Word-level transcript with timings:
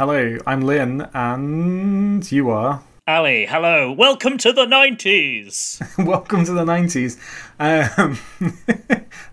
Hello, 0.00 0.38
I'm 0.46 0.62
Lynn, 0.62 1.02
and 1.12 2.32
you 2.32 2.48
are. 2.48 2.82
Ali, 3.06 3.44
hello. 3.44 3.92
Welcome 3.92 4.38
to 4.38 4.50
the 4.50 4.64
90s. 4.64 5.78
Welcome 6.06 6.46
to 6.46 6.52
the 6.52 6.64
90s. 6.64 7.18
Um, 7.60 8.18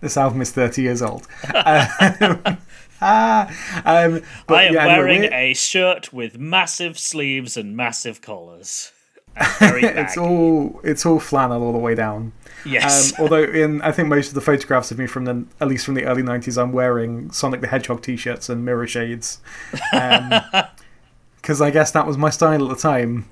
this 0.01 0.17
album 0.17 0.41
is 0.41 0.51
30 0.51 0.81
years 0.81 1.01
old. 1.01 1.25
Um, 1.45 1.55
ah, 3.01 3.47
um, 3.85 4.21
but 4.45 4.55
I 4.57 4.63
am 4.63 4.73
yeah, 4.73 4.87
wearing 4.87 5.21
we're- 5.21 5.33
a 5.33 5.53
shirt 5.53 6.11
with 6.11 6.37
massive 6.37 6.99
sleeves 6.99 7.55
and 7.55 7.77
massive 7.77 8.19
collars. 8.21 8.91
It's 9.61 10.17
all 10.17 10.79
it's 10.83 11.05
all 11.05 11.19
flannel 11.19 11.61
all 11.63 11.71
the 11.73 11.77
way 11.79 11.93
down. 11.95 12.31
Yes. 12.65 13.13
Um, 13.13 13.23
although 13.23 13.43
in 13.43 13.81
I 13.81 13.91
think 13.91 14.07
most 14.07 14.29
of 14.29 14.33
the 14.33 14.41
photographs 14.41 14.91
of 14.91 14.97
me 14.97 15.05
from 15.07 15.25
the 15.25 15.45
at 15.61 15.67
least 15.67 15.85
from 15.85 15.93
the 15.95 16.05
early 16.05 16.23
nineties, 16.23 16.57
I'm 16.57 16.71
wearing 16.71 17.29
Sonic 17.31 17.61
the 17.61 17.67
Hedgehog 17.67 18.01
t-shirts 18.01 18.49
and 18.49 18.65
mirror 18.65 18.87
shades, 18.87 19.39
because 19.91 21.61
I 21.61 21.69
guess 21.71 21.91
that 21.91 22.05
was 22.07 22.17
my 22.17 22.29
style 22.29 22.63
at 22.63 22.69
the 22.75 22.81
time. 22.81 23.25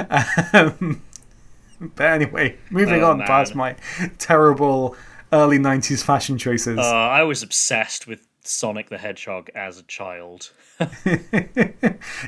um, 0.52 1.02
but 1.80 2.06
anyway, 2.06 2.56
moving 2.70 3.02
Oh, 3.02 3.10
on 3.12 3.18
man. 3.18 3.26
past 3.26 3.54
my 3.54 3.76
terrible 4.18 4.96
early 5.32 5.58
nineties 5.58 6.02
fashion 6.02 6.38
choices. 6.38 6.78
Uh, 6.78 6.82
I 6.82 7.22
was 7.22 7.42
obsessed 7.42 8.06
with 8.06 8.25
Sonic 8.46 8.88
the 8.88 8.98
Hedgehog 8.98 9.50
as 9.54 9.78
a 9.78 9.82
child. 9.84 10.50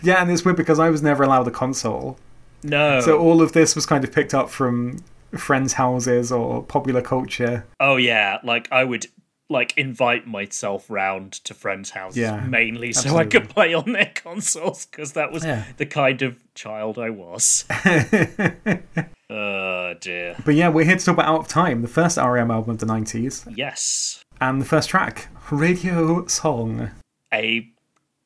yeah, 0.02 0.20
and 0.22 0.30
it's 0.30 0.44
weird 0.44 0.56
because 0.56 0.78
I 0.78 0.90
was 0.90 1.02
never 1.02 1.22
allowed 1.22 1.46
a 1.48 1.50
console, 1.50 2.18
No. 2.62 3.00
so 3.00 3.18
all 3.18 3.42
of 3.42 3.52
this 3.52 3.74
was 3.74 3.86
kind 3.86 4.04
of 4.04 4.12
picked 4.12 4.34
up 4.34 4.50
from 4.50 4.98
friends' 5.36 5.74
houses 5.74 6.30
or 6.32 6.62
popular 6.62 7.02
culture. 7.02 7.66
oh, 7.80 7.96
yeah. 7.96 8.38
Like, 8.42 8.68
I 8.72 8.84
would. 8.84 9.06
Like 9.50 9.72
invite 9.78 10.26
myself 10.26 10.90
round 10.90 11.32
to 11.44 11.54
friends' 11.54 11.88
houses 11.88 12.18
Yeah, 12.18 12.40
mainly 12.44 12.92
so 12.92 13.16
I 13.16 13.24
could 13.24 13.48
play 13.48 13.72
on 13.72 13.92
their 13.92 14.12
consoles 14.14 14.84
because 14.84 15.14
that 15.14 15.32
was 15.32 15.42
Yeah. 15.42 15.64
the 15.78 15.86
kind 15.86 16.20
of 16.20 16.36
child 16.54 16.98
I 16.98 17.08
was. 17.08 17.64
oh 19.30 19.94
dear. 20.00 20.36
But 20.44 20.54
yeah, 20.54 20.68
we're 20.68 20.84
here 20.84 20.96
to 20.98 21.02
talk 21.04 21.14
about 21.14 21.26
Out 21.28 21.40
of 21.40 21.48
Time, 21.48 21.80
the 21.80 21.88
first 21.88 22.18
REM 22.18 22.50
album 22.50 22.72
of 22.72 22.78
the 22.78 22.84
90s, 22.84 23.50
Yes. 23.56 24.22
And 24.40 24.60
the 24.60 24.64
first 24.64 24.88
track, 24.88 25.28
Radio 25.50 26.26
Song. 26.26 26.90
a 27.32 27.68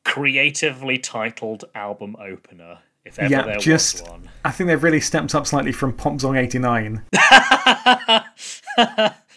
creatively 0.05 0.97
titled 0.97 1.65
album 1.75 2.15
opener, 2.19 2.79
if 3.05 3.17
ever 3.19 3.31
Yeah, 3.31 3.41
there 3.43 3.57
just- 3.57 4.01
was 4.01 4.09
one. 4.09 4.29
I 4.45 4.51
think 4.51 4.67
they've 4.67 4.83
really 4.83 4.99
stepped 5.01 5.33
up 5.35 5.47
slightly 5.47 5.71
from 5.71 5.93
Pop 5.93 6.19
Song 6.19 6.35
89 6.35 7.03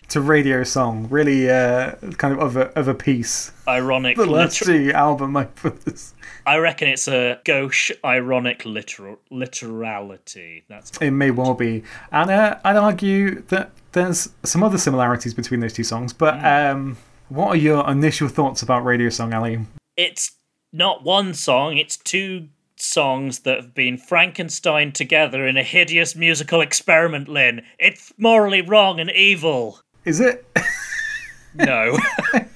to 0.09 0.21
Radio 0.21 0.63
Song. 0.65 1.07
Really 1.11 1.51
uh, 1.51 1.95
kind 2.19 2.35
of 2.35 2.39
of 2.41 2.57
a, 2.57 2.79
of 2.79 2.89
a 2.89 2.95
piece. 2.95 3.53
Ironic, 3.69 4.17
The 4.17 4.27
last 4.27 4.67
liter- 4.67 4.85
two 4.89 4.93
album 4.93 5.37
openers. 5.37 6.15
I 6.47 6.59
reckon 6.59 6.89
it's 6.89 7.09
a 7.09 7.41
gauche, 7.45 7.91
ironic 8.05 8.65
literal 8.65 9.19
literality. 9.31 10.65
That's 10.69 10.97
It 10.99 11.11
may 11.11 11.31
well 11.31 11.55
be. 11.55 11.83
And 12.13 12.31
uh, 12.31 12.59
I'd 12.65 12.77
argue 12.77 13.43
that 13.49 13.71
there's 13.93 14.29
some 14.45 14.63
other 14.63 14.79
similarities 14.79 15.35
between 15.35 15.61
those 15.61 15.73
two 15.73 15.83
songs, 15.85 16.13
but 16.13 16.43
um, 16.45 16.97
what 17.29 17.49
are 17.49 17.57
your 17.57 17.89
initial 17.91 18.29
thoughts 18.29 18.63
about 18.63 18.85
Radio 18.85 19.09
Song, 19.09 19.33
Ali? 19.35 19.59
it's 19.97 20.33
not 20.73 21.03
one 21.03 21.33
song; 21.35 21.79
it's 21.79 21.97
two 21.97 22.49
songs 22.79 23.41
that 23.41 23.57
have 23.57 23.75
been 23.75 23.97
Frankenstein 23.97 24.93
together 24.93 25.47
in 25.47 25.57
a 25.57 25.63
hideous 25.63 26.15
musical 26.15 26.61
experiment. 26.61 27.27
Lynn, 27.29 27.63
it's 27.79 28.13
morally 28.19 28.61
wrong 28.61 29.01
and 29.01 29.11
evil. 29.11 29.81
Is 30.07 30.21
it? 30.21 30.47
No. 31.55 31.99
that 32.33 32.49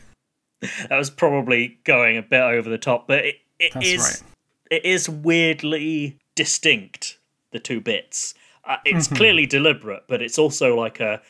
was 0.91 1.11
probably 1.11 1.78
going 1.84 2.16
a 2.16 2.22
bit 2.22 2.41
over 2.41 2.69
the 2.71 2.78
top, 2.78 3.06
but 3.09 3.25
it, 3.25 3.37
it 3.59 3.72
is 3.83 4.00
right. 4.00 4.22
it 4.71 4.84
is 4.84 5.09
weirdly 5.09 6.19
distinct, 6.37 7.19
the 7.53 7.59
two 7.59 7.81
bits. 7.81 8.34
Uh, 8.65 8.77
it's 8.84 9.06
Mm-hmm. 9.06 9.16
clearly 9.16 9.47
deliberate, 9.47 10.05
but 10.09 10.22
it's 10.22 10.39
also 10.39 10.77
like 10.77 11.00
a 11.00 11.21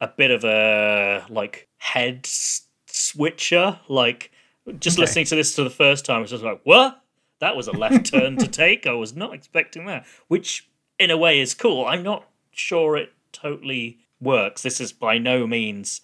a 0.00 0.08
bit 0.08 0.30
of 0.30 0.44
a 0.44 1.24
like 1.28 1.68
head 1.78 2.26
switcher. 2.26 3.78
Like 3.88 4.30
just 4.78 4.96
Okay. 4.98 5.02
listening 5.02 5.24
to 5.26 5.36
this 5.36 5.54
for 5.54 5.64
the 5.64 5.70
first 5.70 6.04
time, 6.04 6.22
it's 6.22 6.30
just 6.30 6.44
like, 6.44 6.60
what? 6.64 7.00
That 7.40 7.56
was 7.56 7.68
a 7.68 7.72
left 7.72 8.06
turn 8.10 8.36
to 8.38 8.48
take. 8.48 8.86
I 8.86 8.92
was 8.94 9.14
not 9.14 9.32
expecting 9.34 9.86
that. 9.86 10.06
Which, 10.28 10.68
in 10.98 11.10
a 11.10 11.16
way, 11.16 11.40
is 11.40 11.54
cool. 11.54 11.84
I'm 11.86 12.02
not 12.02 12.24
sure 12.52 12.96
it 12.96 13.12
totally 13.32 13.98
works. 14.20 14.62
This 14.62 14.80
is 14.80 14.92
by 14.92 15.18
no 15.18 15.46
means 15.46 16.00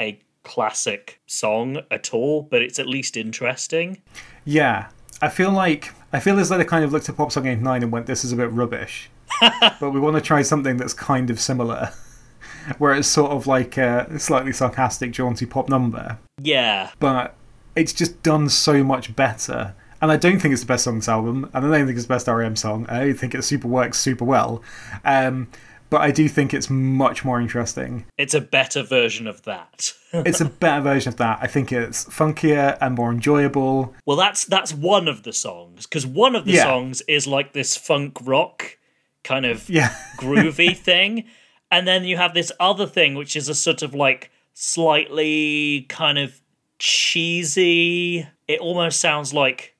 a 0.00 0.20
classic 0.42 1.20
song 1.26 1.82
at 1.90 2.14
all, 2.14 2.42
but 2.42 2.62
it's 2.62 2.78
at 2.78 2.86
least 2.86 3.16
interesting. 3.16 4.00
Yeah, 4.44 4.88
I 5.20 5.28
feel 5.28 5.50
like 5.50 5.92
I 6.12 6.20
feel 6.20 6.38
as 6.38 6.48
though 6.48 6.58
they 6.58 6.64
kind 6.64 6.84
of 6.84 6.92
looked 6.92 7.08
at 7.08 7.16
Pop 7.16 7.32
Song 7.32 7.46
89 7.46 7.82
and 7.82 7.92
went, 7.92 8.06
"This 8.06 8.24
is 8.24 8.32
a 8.32 8.36
bit 8.36 8.50
rubbish," 8.50 9.10
but 9.80 9.90
we 9.90 10.00
want 10.00 10.16
to 10.16 10.22
try 10.22 10.42
something 10.42 10.76
that's 10.76 10.94
kind 10.94 11.28
of 11.30 11.40
similar, 11.40 11.92
where 12.78 12.94
it's 12.94 13.08
sort 13.08 13.32
of 13.32 13.46
like 13.46 13.76
a 13.76 14.18
slightly 14.18 14.52
sarcastic, 14.52 15.10
jaunty 15.12 15.46
pop 15.46 15.68
number, 15.68 16.18
Yeah, 16.40 16.90
but 16.98 17.34
it's 17.76 17.92
just 17.92 18.22
done 18.22 18.48
so 18.48 18.82
much 18.82 19.14
better. 19.14 19.74
And 20.00 20.12
I 20.12 20.16
don't 20.16 20.38
think 20.38 20.52
it's 20.52 20.62
the 20.62 20.68
best 20.68 20.84
song 20.84 20.94
on 20.94 20.98
this 21.00 21.08
album, 21.08 21.50
and 21.52 21.66
I 21.66 21.76
don't 21.76 21.86
think 21.86 21.98
it's 21.98 22.06
the 22.06 22.14
best 22.14 22.28
REM 22.28 22.54
song. 22.54 22.86
I 22.88 23.00
don't 23.00 23.14
think 23.18 23.34
it 23.34 23.42
super 23.42 23.66
works 23.66 23.98
super 23.98 24.24
well, 24.24 24.62
um, 25.04 25.48
but 25.90 26.00
I 26.00 26.10
do 26.10 26.28
think 26.28 26.52
it's 26.54 26.68
much 26.70 27.24
more 27.24 27.40
interesting. 27.40 28.04
it's 28.16 28.34
a 28.34 28.40
better 28.40 28.82
version 28.82 29.26
of 29.26 29.42
that. 29.42 29.92
It's 30.12 30.40
a 30.40 30.46
better 30.46 30.80
version 30.80 31.10
of 31.10 31.16
that. 31.18 31.38
I 31.42 31.46
think 31.48 31.70
it's 31.70 32.06
funkier 32.06 32.78
and 32.80 32.94
more 32.94 33.12
enjoyable. 33.12 33.94
well, 34.06 34.16
that's 34.16 34.46
that's 34.46 34.72
one 34.72 35.06
of 35.06 35.22
the 35.22 35.34
songs 35.34 35.84
because 35.86 36.06
one 36.06 36.34
of 36.34 36.46
the 36.46 36.52
Yeah. 36.52 36.62
songs 36.64 37.02
is 37.02 37.26
like 37.26 37.52
this 37.52 37.76
funk 37.76 38.16
rock 38.22 38.78
kind 39.22 39.44
of 39.44 39.68
Yeah. 39.68 39.94
groovy 40.16 40.74
thing, 40.74 41.24
and 41.70 41.86
then 41.86 42.04
you 42.04 42.16
have 42.16 42.32
this 42.32 42.50
other 42.58 42.86
thing 42.86 43.16
which 43.16 43.36
is 43.36 43.50
a 43.50 43.54
sort 43.54 43.82
of 43.82 43.94
like 43.94 44.30
slightly 44.54 45.84
kind 45.90 46.16
of 46.18 46.40
cheesy. 46.78 48.26
It 48.46 48.60
almost 48.60 49.00
sounds 49.00 49.34
like 49.34 49.74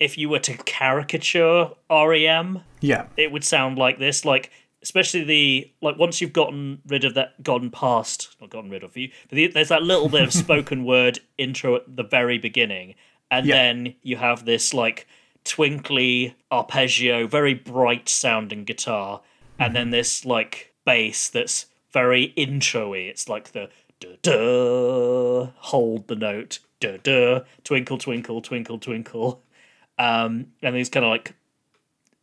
if 0.00 0.16
you 0.18 0.28
were 0.28 0.38
to 0.40 0.56
caricature 0.64 1.70
REM. 1.90 2.62
Yeah. 2.80 3.06
it 3.16 3.32
would 3.32 3.44
sound 3.44 3.78
like 3.78 3.98
this 3.98 4.24
like 4.24 4.50
especially 4.84 5.24
the 5.24 5.72
like 5.80 5.98
once 5.98 6.20
you've 6.20 6.32
gotten 6.32 6.80
rid 6.86 7.04
of 7.04 7.14
that 7.14 7.42
gotten 7.42 7.70
past 7.70 8.36
not 8.40 8.50
gotten 8.50 8.70
rid 8.70 8.84
of 8.84 8.96
you 8.96 9.08
but 9.28 9.34
the, 9.34 9.46
there's 9.48 9.70
that 9.70 9.82
little 9.82 10.08
bit 10.08 10.22
of 10.22 10.32
spoken 10.44 10.84
word 10.84 11.18
intro 11.38 11.74
at 11.74 11.96
the 11.96 12.04
very 12.04 12.38
beginning 12.38 12.94
and 13.32 13.46
Yeah. 13.46 13.56
then 13.56 13.94
you 14.02 14.16
have 14.18 14.44
this 14.44 14.72
like 14.72 15.08
twinkly 15.44 16.34
arpeggio 16.52 17.26
very 17.26 17.54
bright 17.54 18.08
sounding 18.08 18.64
guitar 18.64 19.20
and 19.58 19.74
then 19.74 19.90
this 19.90 20.24
like 20.24 20.72
bass 20.84 21.28
that's 21.30 21.66
very 21.92 22.24
intro-y. 22.34 22.98
It's 22.98 23.28
like 23.28 23.52
the 23.52 23.68
duh, 24.00 24.16
duh, 24.22 25.50
hold 25.58 26.08
the 26.08 26.16
note 26.16 26.58
duh, 26.80 26.96
duh, 27.02 27.42
twinkle 27.62 27.98
twinkle 27.98 28.42
twinkle 28.42 28.78
twinkle. 28.78 29.42
Um 29.98 30.48
and 30.60 30.74
these 30.74 30.88
kind 30.90 31.04
of 31.06 31.10
like 31.10 31.34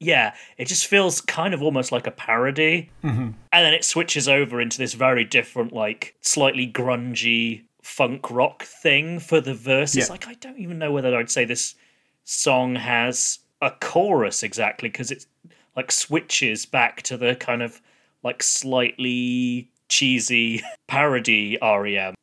yeah, 0.01 0.33
it 0.57 0.67
just 0.67 0.87
feels 0.87 1.21
kind 1.21 1.53
of 1.53 1.61
almost 1.61 1.91
like 1.91 2.07
a 2.07 2.11
parody. 2.11 2.89
Mm-hmm. 3.03 3.21
And 3.21 3.35
then 3.65 3.73
it 3.73 3.85
switches 3.85 4.27
over 4.27 4.59
into 4.59 4.79
this 4.79 4.93
very 4.93 5.23
different, 5.23 5.73
like 5.73 6.15
slightly 6.21 6.67
grungy 6.67 7.65
funk 7.83 8.31
rock 8.31 8.63
thing 8.63 9.19
for 9.19 9.39
the 9.39 9.53
verses. 9.53 10.07
Yeah. 10.07 10.11
Like, 10.11 10.27
I 10.27 10.33
don't 10.33 10.57
even 10.57 10.79
know 10.79 10.91
whether 10.91 11.15
I'd 11.15 11.29
say 11.29 11.45
this 11.45 11.75
song 12.23 12.75
has 12.75 13.39
a 13.61 13.69
chorus 13.69 14.41
exactly 14.41 14.89
because 14.89 15.11
it's 15.11 15.27
like 15.75 15.91
switches 15.91 16.65
back 16.65 17.03
to 17.03 17.15
the 17.15 17.35
kind 17.35 17.61
of 17.61 17.79
like 18.23 18.41
slightly 18.41 19.69
cheesy 19.87 20.63
parody 20.87 21.59
REM. 21.61 22.15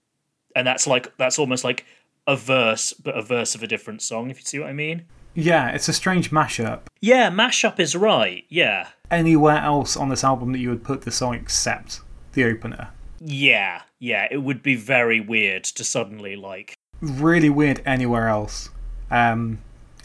And 0.57 0.67
that's 0.67 0.89
like, 0.89 1.17
that's 1.17 1.39
almost 1.39 1.63
like 1.63 1.87
a 2.27 2.35
verse, 2.35 2.93
but 2.93 3.17
a 3.17 3.23
verse 3.23 3.55
of 3.55 3.63
a 3.63 3.69
different 3.69 4.03
song, 4.03 4.31
if 4.31 4.39
you 4.39 4.45
see 4.45 4.59
what 4.59 4.69
I 4.69 4.73
mean. 4.73 5.05
Yeah, 5.41 5.69
it's 5.71 5.89
a 5.89 5.93
strange 5.93 6.31
mashup. 6.33 6.81
Yeah, 7.01 7.31
mashup 7.31 7.79
is 7.79 7.95
right. 7.95 8.45
Yeah. 8.49 8.89
Anywhere 9.11 9.59
else 9.59 9.97
on 9.97 10.09
this 10.09 10.25
album 10.25 10.53
that 10.53 10.59
you 10.59 10.69
would 10.71 10.83
put 10.83 11.03
the 11.03 11.13
song 11.13 11.35
except 11.35 12.01
the 12.33 12.45
opener? 12.45 12.89
Yeah, 13.21 13.83
yeah, 14.01 14.27
it 14.31 14.39
would 14.39 14.63
be 14.63 14.75
very 14.75 15.21
weird 15.21 15.63
to 15.65 15.85
suddenly 15.85 16.35
like 16.37 16.75
Really 17.01 17.51
weird 17.51 17.81
anywhere 17.87 18.27
else. 18.29 18.71
Um, 19.13 19.61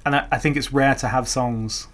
and 0.05 0.15
I, 0.15 0.27
I 0.31 0.37
think 0.37 0.55
it's 0.55 0.71
rare 0.71 0.93
to 0.95 1.07
have 1.07 1.27
songs. 1.27 1.87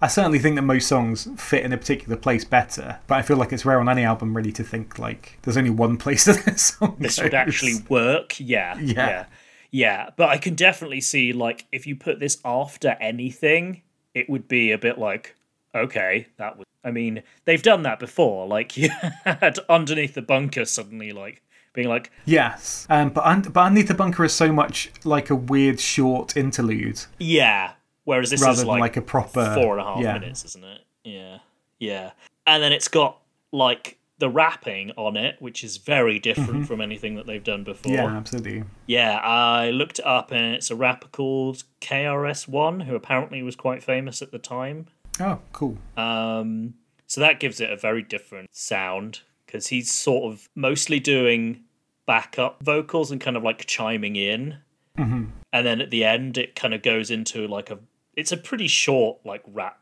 I 0.00 0.08
certainly 0.08 0.40
think 0.40 0.56
that 0.56 0.62
most 0.62 0.88
songs 0.88 1.28
fit 1.36 1.64
in 1.64 1.72
a 1.72 1.76
particular 1.78 2.16
place 2.16 2.44
better, 2.44 2.98
but 3.06 3.14
I 3.14 3.22
feel 3.22 3.36
like 3.36 3.52
it's 3.52 3.64
rare 3.64 3.78
on 3.78 3.88
any 3.88 4.02
album 4.02 4.36
really 4.36 4.50
to 4.52 4.64
think 4.64 4.98
like 4.98 5.38
there's 5.42 5.56
only 5.56 5.70
one 5.70 5.96
place 5.96 6.24
that 6.26 6.44
this 6.44 6.62
song 6.62 6.96
this 6.98 7.16
goes. 7.16 7.22
would 7.24 7.34
actually 7.34 7.74
work. 7.88 8.40
Yeah, 8.40 8.76
Yeah. 8.80 8.92
yeah, 9.08 9.24
yeah. 9.72 10.10
But 10.16 10.28
I 10.28 10.38
can 10.38 10.54
definitely 10.54 11.00
see 11.00 11.32
like 11.32 11.66
if 11.72 11.86
you 11.86 11.96
put 11.96 12.20
this 12.20 12.38
after 12.44 12.96
anything, 13.00 13.82
it 14.14 14.30
would 14.30 14.46
be 14.46 14.70
a 14.70 14.78
bit 14.78 14.98
like 14.98 15.34
okay, 15.74 16.28
that 16.36 16.56
was. 16.56 16.66
I 16.84 16.90
mean, 16.90 17.22
they've 17.44 17.62
done 17.62 17.82
that 17.82 17.98
before. 17.98 18.46
Like 18.46 18.76
you 18.76 18.90
had 19.24 19.58
underneath 19.68 20.14
the 20.14 20.22
bunker 20.22 20.64
suddenly 20.64 21.10
like 21.10 21.42
being 21.72 21.88
like, 21.88 22.10
Yes, 22.24 22.86
um, 22.90 23.10
but 23.10 23.24
Un- 23.24 23.42
but 23.42 23.60
Underneath 23.60 23.88
the 23.88 23.94
Bunker 23.94 24.24
is 24.24 24.32
so 24.32 24.52
much 24.52 24.90
like 25.04 25.30
a 25.30 25.34
weird 25.34 25.80
short 25.80 26.36
interlude 26.36 27.04
yeah. 27.18 27.72
Whereas 28.04 28.30
this 28.30 28.42
rather 28.42 28.62
is 28.62 28.64
like, 28.64 28.80
like, 28.80 28.96
a 28.96 29.02
proper 29.02 29.54
four 29.54 29.78
and 29.78 29.80
a 29.80 29.84
half 29.84 30.00
yeah. 30.00 30.14
minutes, 30.14 30.44
isn't 30.44 30.64
it? 30.64 30.80
Yeah, 31.04 31.38
yeah. 31.78 32.10
And 32.48 32.60
then 32.60 32.72
it's 32.72 32.88
got 32.88 33.18
like 33.52 33.96
the 34.22 34.30
rapping 34.30 34.92
on 34.96 35.16
it, 35.16 35.34
which 35.40 35.64
is 35.64 35.78
very 35.78 36.20
different 36.20 36.68
from 36.68 36.80
anything 36.80 37.16
that 37.16 37.26
they've 37.26 37.42
done 37.42 37.64
before. 37.64 37.90
Mm-hmm. 37.92 38.12
Yeah, 38.12 38.16
absolutely. 38.16 38.64
Yeah, 38.86 39.16
I 39.18 39.70
looked 39.70 39.98
it 39.98 40.06
up, 40.06 40.30
and 40.30 40.54
it's 40.54 40.70
a 40.70 40.76
rapper 40.76 41.08
called 41.08 41.64
KRS 41.80 42.46
One, 42.46 42.78
who 42.80 42.94
apparently 42.94 43.42
was 43.42 43.56
quite 43.56 43.82
famous 43.82 44.22
at 44.22 44.30
the 44.30 44.38
time. 44.38 44.86
Oh, 45.18 45.40
cool. 45.52 45.76
Um, 45.96 46.74
so 47.08 47.20
that 47.20 47.40
gives 47.40 47.60
it 47.60 47.68
a 47.68 47.76
very 47.76 48.00
different 48.02 48.54
sound 48.54 49.22
because 49.44 49.66
he's 49.66 49.90
sort 49.90 50.32
of 50.32 50.48
mostly 50.54 51.00
doing 51.00 51.64
backup 52.06 52.62
vocals 52.62 53.10
and 53.10 53.20
kind 53.20 53.36
of 53.36 53.42
like 53.42 53.66
chiming 53.66 54.14
in, 54.14 54.58
Mm-hmm. 54.98 55.24
and 55.52 55.66
then 55.66 55.80
at 55.80 55.90
the 55.90 56.04
end 56.04 56.38
it 56.38 56.54
kind 56.54 56.74
of 56.74 56.82
goes 56.82 57.10
into 57.10 57.48
like 57.48 57.70
a. 57.70 57.78
It's 58.14 58.30
a 58.30 58.36
pretty 58.36 58.68
short 58.68 59.18
like 59.24 59.42
rap. 59.48 59.80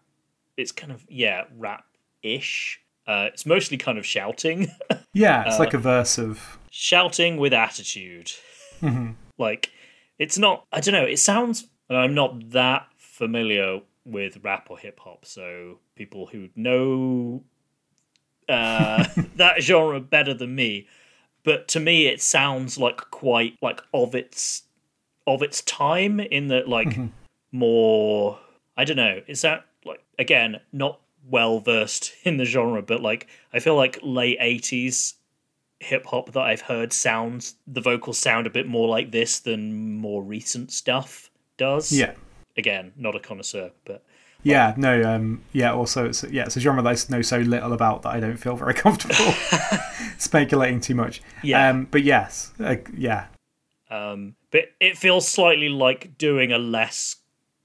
It's 0.56 0.72
kind 0.72 0.93
of 0.93 1.04
yeah 1.10 1.44
rap 1.58 1.84
ish. 2.22 2.81
Uh, 3.10 3.24
it's 3.32 3.44
mostly 3.44 3.76
kind 3.76 3.98
of 3.98 4.06
shouting, 4.06 4.70
Yeah, 5.14 5.44
it's 5.44 5.56
Uh, 5.56 5.58
like 5.58 5.74
a 5.74 5.78
verse 5.78 6.16
of 6.16 6.58
shouting 6.70 7.38
with 7.38 7.52
attitude. 7.52 8.30
Mm-hmm. 8.80 9.12
Like 9.36 9.70
it's 10.20 10.38
not. 10.38 10.64
I 10.72 10.80
don't 10.80 10.94
know. 10.94 11.04
It 11.04 11.18
sounds. 11.18 11.66
And 11.88 11.98
I'm 11.98 12.14
not 12.14 12.50
that 12.50 12.86
familiar 12.96 13.80
with 14.04 14.38
rap 14.44 14.68
or 14.70 14.78
hip 14.78 15.00
hop, 15.00 15.24
so 15.24 15.80
people 15.96 16.26
who 16.26 16.50
know 16.54 17.42
uh, 18.48 19.04
that 19.36 19.60
genre 19.60 19.98
better 19.98 20.32
than 20.32 20.54
me. 20.54 20.86
But 21.42 21.66
to 21.68 21.80
me, 21.80 22.06
it 22.06 22.22
sounds 22.22 22.78
like 22.78 22.98
quite 23.10 23.56
like 23.60 23.82
of 23.92 24.14
its 24.14 24.62
of 25.26 25.42
its 25.42 25.62
time 25.62 26.20
in 26.20 26.46
that 26.48 26.68
like 26.68 26.96
more. 27.50 28.38
I 28.76 28.84
don't 28.84 28.96
know. 28.96 29.20
Is 29.26 29.42
that 29.42 29.64
like 29.84 30.04
again 30.16 30.60
not 30.72 31.00
well 31.28 31.61
versed 31.61 32.12
in 32.25 32.37
the 32.37 32.44
genre, 32.44 32.82
but 32.82 33.00
like 33.00 33.26
I 33.52 33.61
feel 33.61 33.76
like 33.76 33.99
late 34.02 34.38
eighties 34.40 35.14
hip 35.81 36.05
hop 36.06 36.32
that 36.32 36.40
I've 36.43 36.61
heard 36.61 36.93
sounds 36.93 37.55
the 37.67 37.81
vocals 37.81 38.19
sound 38.19 38.46
a 38.46 38.50
bit 38.50 38.67
more 38.69 38.87
like 38.88 39.12
this 39.12 39.38
than 39.40 39.96
more 39.96 40.22
recent 40.22 40.70
stuff 40.72 41.31
does. 41.56 41.90
yeah. 41.93 42.12
Again, 42.56 42.93
not 42.96 43.14
a 43.17 43.20
connoisseur, 43.20 43.70
but 43.87 44.02
Yeah, 44.43 44.75
no, 44.76 45.02
um, 45.02 45.40
yeah. 45.52 45.72
Also, 45.72 46.06
it's 46.06 46.22
yeah, 46.25 46.44
it's 46.44 46.56
a 46.56 46.61
genre 46.61 46.82
that 46.82 46.88
I 47.11 47.12
know 47.17 47.22
so 47.22 47.38
little 47.38 47.72
about 47.72 48.02
that 48.02 48.11
I 48.11 48.20
don't 48.20 48.37
feel 48.37 48.56
very 48.56 48.75
comfortable 48.87 49.32
speculating 50.19 50.81
too 50.81 50.94
much. 50.94 51.22
Yeah. 51.43 51.70
um, 51.70 51.87
but 51.90 52.02
yes, 52.02 52.52
uh, 52.61 52.76
yeah, 52.94 53.26
um, 53.90 54.34
but 54.50 54.64
it 54.81 54.99
feels 54.99 55.26
slightly 55.26 55.69
like 55.69 56.19
doing 56.19 56.52
a 56.52 56.58
less 56.58 57.17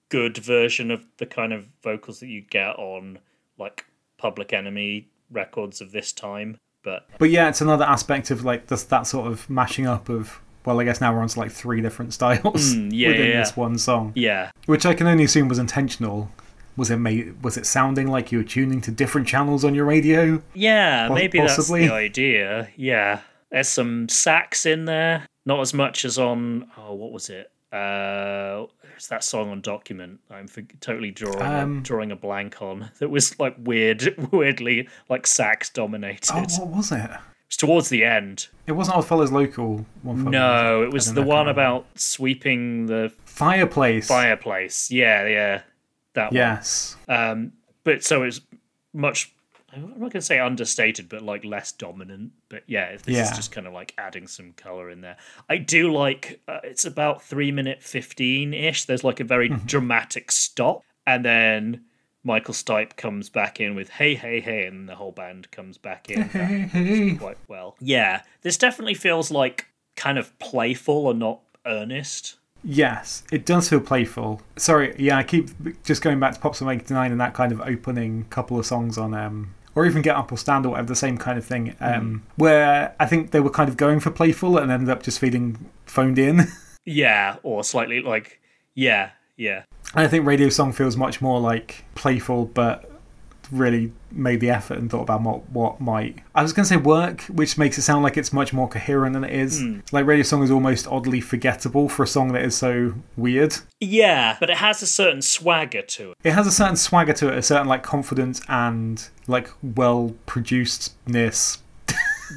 good 0.10 0.38
version 0.38 0.92
of 0.92 1.06
the 1.18 1.25
kind 1.25 1.52
of 1.52 1.68
vocals 1.84 2.19
that 2.19 2.28
you 2.28 2.42
get 2.42 2.78
on 2.78 3.19
like 3.57 3.86
Public 4.18 4.54
Enemy 4.54 5.07
records 5.31 5.81
of 5.81 5.92
this 5.92 6.12
time. 6.12 6.57
But 6.84 7.07
but 7.18 7.30
yeah, 7.30 7.50
it's 7.50 7.62
another 7.62 7.86
aspect 7.86 8.31
of 8.31 8.44
like 8.46 8.68
this, 8.68 8.84
that 8.84 9.07
sort 9.07 9.28
of 9.28 9.50
mashing 9.50 9.88
up 9.88 10.10
of. 10.10 10.40
Well, 10.66 10.80
I 10.80 10.84
guess 10.84 11.00
now 11.00 11.13
we're 11.13 11.22
on 11.22 11.28
to 11.28 11.40
like 11.40 11.52
three 11.52 11.80
different 11.80 12.12
styles 12.12 12.74
Mm, 12.74 12.90
yeah, 12.92 13.10
within 13.10 13.28
yeah, 13.28 13.40
this 13.40 13.56
one 13.56 13.78
song, 13.78 14.13
yeah, 14.16 14.50
which 14.66 14.84
I 14.84 14.96
can 14.96 15.06
only 15.06 15.24
assume 15.24 15.48
was 15.48 15.60
intentional. 15.60 16.31
Was 16.75 16.90
it 16.90 16.98
made? 16.98 17.44
Was 17.44 17.56
it 17.56 17.68
sounding 17.68 18.07
like 18.07 18.31
you 18.31 18.40
were 18.40 18.44
tuning 18.44 18.81
to 18.81 18.92
different 18.92 19.28
channels 19.28 19.63
on 19.63 19.75
your 19.75 19.86
radio? 19.86 20.42
yeah, 20.56 21.07
maybe 21.10 21.38
possibly. 21.40 21.81
that's 21.81 21.92
the 21.92 21.96
idea. 21.96 22.69
Yeah, 22.75 23.22
there's 23.52 23.68
some 23.68 24.10
sax 24.10 24.66
in 24.66 24.86
there, 24.86 25.28
not 25.46 25.60
as 25.62 25.74
much 25.74 26.04
as 26.04 26.18
on 26.18 26.68
oh, 26.78 26.94
what 26.94 27.12
was 27.12 27.30
it? 27.30 27.52
Uh, 27.72 28.66
it's 28.95 29.07
that 29.07 29.24
song 29.24 29.50
on 29.50 29.62
Document. 29.62 30.19
I'm 30.30 30.47
for- 30.47 30.62
totally 30.80 31.12
drawing 31.12 31.42
Um, 31.42 31.77
a, 31.80 31.81
drawing 31.81 32.12
a 32.12 32.15
blank 32.15 32.62
on. 32.62 32.89
That 33.00 33.09
was 33.09 33.38
like 33.39 33.56
weird, 33.59 34.15
weirdly 34.31 34.88
like 35.09 35.27
sax 35.27 35.69
dominated. 35.69 36.31
Oh, 36.33 36.65
what 36.65 36.68
was 36.77 36.92
it? 36.92 37.09
It's 37.47 37.57
towards 37.57 37.89
the 37.89 38.03
end. 38.03 38.47
It 38.65 38.71
wasn't 38.71 38.97
Oddfellows 38.97 39.31
Local. 39.31 39.86
One 40.01 40.24
No, 40.25 40.81
it 40.83 40.92
was 40.92 41.13
the 41.13 41.21
one 41.21 41.47
about 41.47 41.86
sweeping 41.95 42.88
the 42.88 43.12
Fireplace. 43.25 44.07
fireplace. 44.07 44.89
Yeah, 44.89 45.27
yeah, 45.27 45.62
that 46.13 46.27
one. 46.31 46.36
Yes. 46.36 46.95
Um, 47.07 47.51
but 47.83 48.03
so 48.03 48.24
it's 48.24 48.42
much. 48.94 49.31
I'm 49.75 49.89
not 49.89 49.98
going 50.00 50.12
to 50.12 50.22
say 50.22 50.39
understated, 50.39 51.10
but 51.10 51.22
like 51.22 51.44
less 51.45 51.72
dominant. 51.72 52.31
But 52.50 52.63
yeah, 52.68 52.95
this 52.98 53.16
Yeah. 53.16 53.24
is 53.24 53.31
just 53.36 53.51
kind 53.51 53.68
of 53.68 53.74
like 53.74 53.94
adding 53.98 54.27
some 54.27 54.54
color 54.54 54.89
in 54.89 55.01
there. 55.01 55.18
I 55.50 55.57
do 55.57 55.92
like. 55.94 56.42
Uh, 56.48 56.60
it's 56.63 56.86
about 56.86 57.22
three 57.24 57.51
minute 57.51 57.83
fifteen 57.83 58.54
ish. 58.54 58.86
There's 58.86 59.04
like 59.04 59.19
a 59.19 59.24
very 59.25 59.50
Mm-hmm. 59.50 59.66
dramatic 59.68 60.31
stop, 60.31 60.81
and 61.06 61.24
then 61.25 61.81
Michael 62.24 62.54
Stipe 62.56 62.95
comes 62.95 63.30
back 63.30 63.60
in 63.60 63.75
with 63.75 63.89
"Hey, 63.89 64.16
hey, 64.16 64.39
hey," 64.39 64.66
and 64.66 64.88
the 64.89 64.95
whole 64.95 65.12
band 65.12 65.51
comes 65.51 65.78
back 65.78 66.10
in. 66.10 66.24
Hey, 66.30 66.60
hey. 66.71 67.16
quite 67.16 67.38
well. 67.48 67.75
Yeah, 67.80 68.21
this 68.42 68.57
definitely 68.57 68.95
feels 68.95 69.30
like 69.31 69.68
kind 69.95 70.18
of 70.18 70.38
playful 70.39 71.10
and 71.12 71.19
not 71.19 71.42
earnest. 71.66 72.38
Yes, 72.68 73.21
it 73.31 73.45
does 73.45 73.69
feel 73.69 73.80
playful. 73.80 74.42
Sorry, 74.57 74.95
yeah, 74.98 75.18
I 75.18 75.24
keep 75.24 75.50
just 75.83 76.01
going 76.01 76.19
back 76.19 76.33
to 76.33 76.39
Pop 76.39 76.56
Song 76.56 76.69
89 76.71 77.12
and 77.12 77.21
that 77.21 77.36
kind 77.36 77.51
of 77.51 77.62
opening 77.62 78.24
couple 78.31 78.57
of 78.57 78.66
songs 78.66 78.98
on, 78.98 79.13
um, 79.13 79.54
or 79.75 79.86
even 79.86 80.01
Get 80.01 80.16
Up 80.16 80.31
or 80.31 80.38
Stand 80.38 80.66
or 80.66 80.69
whatever, 80.69 80.88
the 80.88 80.95
same 80.95 81.18
kind 81.18 81.38
of 81.38 81.45
thing, 81.45 81.75
um, 81.80 82.24
where 82.38 82.95
I 83.00 83.06
think 83.06 83.31
they 83.31 83.42
were 83.42 83.50
kind 83.50 83.69
of 83.69 83.77
going 83.77 84.00
for 84.00 84.10
playful 84.10 84.57
and 84.57 84.72
ended 84.72 84.89
up 84.89 85.04
just 85.04 85.19
feeling 85.19 85.69
phoned 85.86 86.18
in. 86.18 86.48
Yeah, 86.88 87.38
or 87.42 87.63
slightly 87.63 88.00
like 88.01 88.39
yeah, 88.75 89.10
yeah. 89.38 89.63
And 89.95 90.06
I 90.06 90.07
think 90.07 90.25
Radio 90.27 90.50
Song 90.50 90.72
feels 90.72 90.95
much 90.95 91.19
more 91.19 91.39
like 91.39 91.83
playful, 91.95 92.45
but 92.45 92.92
really 93.51 93.92
made 94.12 94.39
the 94.39 94.50
effort 94.50 94.77
and 94.77 94.89
thought 94.89 95.01
about 95.03 95.21
what, 95.21 95.50
what 95.50 95.81
might. 95.81 96.19
I 96.33 96.42
was 96.42 96.53
going 96.53 96.63
to 96.63 96.69
say 96.69 96.77
work, 96.77 97.21
which 97.24 97.57
makes 97.57 97.77
it 97.77 97.81
sound 97.83 98.03
like 98.03 98.18
it's 98.18 98.31
much 98.33 98.53
more 98.53 98.68
coherent 98.68 99.13
than 99.13 99.24
it 99.24 99.33
is. 99.33 99.62
Like 99.92 100.06
Radio 100.06 100.24
Song 100.24 100.44
is 100.44 100.51
almost 100.51 100.88
oddly 100.88 101.21
forgettable 101.21 101.89
for 101.89 102.03
a 102.03 102.07
song 102.07 102.33
that 102.33 102.44
is 102.44 102.56
so 102.56 102.94
weird. 103.18 103.56
Yeah, 103.80 104.38
but 104.39 104.50
it 104.50 104.57
has 104.57 104.81
a 104.81 104.88
certain 104.88 105.21
swagger 105.21 105.81
to 105.81 106.12
it. 106.12 106.18
It 106.24 106.31
has 106.31 106.47
a 106.47 106.51
certain 106.51 106.75
swagger 106.75 107.13
to 107.13 107.30
it, 107.31 107.38
a 107.38 107.42
certain 107.42 107.68
like 107.68 107.83
confidence 107.83 108.42
and 108.47 109.07
like 109.27 109.50
well 109.62 110.15
producedness. 110.27 111.59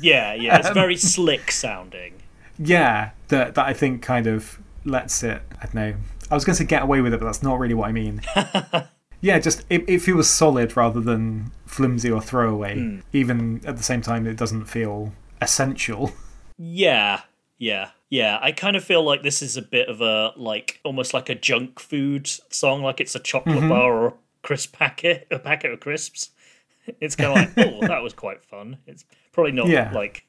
Yeah, 0.01 0.35
yeah, 0.35 0.55
Um, 0.55 0.61
it's 0.61 0.71
very 0.75 0.97
slick 0.97 1.51
sounding. 1.51 2.15
Yeah, 2.59 3.11
that 3.29 3.55
that 3.55 3.67
I 3.67 3.73
think 3.73 4.03
kind 4.03 4.27
of 4.27 4.59
lets 4.85 5.23
it. 5.23 5.43
I 5.61 5.65
don't 5.65 5.75
know. 5.75 5.95
I 6.31 6.35
was 6.35 6.45
going 6.45 6.55
to 6.55 6.63
say 6.63 6.67
get 6.67 6.83
away 6.83 7.01
with 7.01 7.15
it, 7.15 7.21
but 7.21 7.27
that's 7.27 7.43
not 7.43 7.59
really 7.59 7.75
what 7.75 7.89
I 7.89 7.93
mean. 7.93 8.21
yeah, 9.21 9.39
just 9.39 9.65
it, 9.71 9.85
it 9.89 9.99
feels 10.01 10.29
solid 10.29 10.77
rather 10.77 11.01
than 11.01 11.51
flimsy 11.67 12.11
or 12.11 12.21
throwaway. 12.21 13.01
Even 13.13 13.61
at 13.67 13.77
the 13.77 13.83
same 13.83 14.01
time, 14.03 14.27
it 14.27 14.37
doesn't 14.37 14.67
feel 14.67 15.13
essential. 15.41 16.13
Yeah, 16.61 17.21
yeah, 17.59 17.91
yeah. 18.11 18.41
I 18.43 18.51
kind 18.51 18.75
of 18.77 18.83
feel 18.83 19.05
like 19.05 19.23
this 19.23 19.43
is 19.43 19.57
a 19.57 19.63
bit 19.63 19.89
of 19.89 20.01
a 20.01 20.33
like 20.37 20.81
almost 20.85 21.15
like 21.15 21.29
a 21.29 21.37
junk 21.37 21.79
food 21.79 22.27
song, 22.51 22.83
like 22.83 23.01
it's 23.01 23.15
a 23.15 23.21
chocolate 23.21 23.59
Mm-hmm. 23.59 23.69
bar 23.69 23.93
or 23.93 24.07
a 24.09 24.13
crisp 24.43 24.75
packet, 24.77 25.29
a 25.31 25.39
packet 25.39 25.71
of 25.71 25.79
crisps. 25.79 26.31
It's 27.01 27.15
kind 27.15 27.31
of 27.49 27.57
like, 27.57 27.67
oh, 27.73 27.87
that 27.87 28.03
was 28.03 28.13
quite 28.13 28.43
fun. 28.43 28.79
It's 28.89 29.05
probably 29.31 29.53
not 29.53 29.69
Yeah. 29.69 29.93
like, 29.95 30.27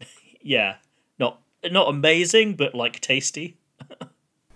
yeah, 0.42 0.76
not 1.18 1.40
not 1.70 1.88
amazing, 1.88 2.54
but 2.54 2.74
like 2.74 2.98
tasty. 3.00 3.56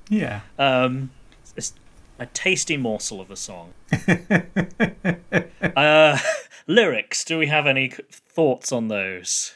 Yeah. 0.08 0.40
Um, 0.58 1.10
it's 1.56 1.72
a 2.18 2.26
tasty 2.26 2.76
morsel 2.76 3.20
of 3.20 3.30
a 3.30 3.37
song. 3.37 3.75
uh, 5.76 6.18
lyrics. 6.66 7.25
Do 7.25 7.38
we 7.38 7.46
have 7.46 7.66
any 7.66 7.90
thoughts 8.10 8.72
on 8.72 8.88
those? 8.88 9.54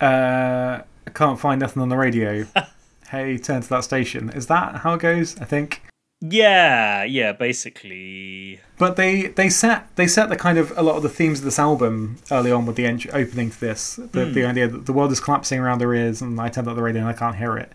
Uh, 0.00 0.82
I 1.06 1.10
can't 1.12 1.38
find 1.38 1.60
nothing 1.60 1.82
on 1.82 1.88
the 1.88 1.96
radio. 1.96 2.46
hey, 3.08 3.38
turn 3.38 3.62
to 3.62 3.68
that 3.68 3.84
station. 3.84 4.30
Is 4.30 4.46
that 4.46 4.76
how 4.76 4.94
it 4.94 5.00
goes? 5.00 5.38
I 5.40 5.44
think. 5.44 5.82
Yeah, 6.24 7.02
yeah, 7.02 7.32
basically. 7.32 8.60
But 8.78 8.94
they, 8.94 9.26
they 9.26 9.48
set 9.48 9.94
they 9.96 10.06
set 10.06 10.28
the 10.28 10.36
kind 10.36 10.56
of 10.56 10.72
a 10.78 10.82
lot 10.82 10.96
of 10.96 11.02
the 11.02 11.08
themes 11.08 11.40
of 11.40 11.44
this 11.44 11.58
album 11.58 12.18
early 12.30 12.52
on 12.52 12.64
with 12.64 12.76
the 12.76 12.86
opening 13.12 13.50
to 13.50 13.60
this. 13.60 13.96
The, 13.96 14.26
the 14.26 14.44
idea 14.44 14.68
that 14.68 14.86
the 14.86 14.92
world 14.92 15.10
is 15.10 15.18
collapsing 15.18 15.58
around 15.58 15.82
our 15.82 15.92
ears 15.92 16.22
and 16.22 16.40
I 16.40 16.48
turn 16.48 16.68
up 16.68 16.76
the 16.76 16.82
radio 16.82 17.00
and 17.00 17.10
I 17.10 17.12
can't 17.12 17.36
hear 17.36 17.56
it. 17.56 17.72